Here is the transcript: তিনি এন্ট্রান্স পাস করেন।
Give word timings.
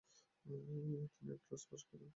তিনি 0.45 0.95
এন্ট্রান্স 1.31 1.63
পাস 1.69 1.81
করেন। 1.89 2.09